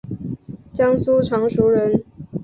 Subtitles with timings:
[0.73, 2.03] 江苏常熟人。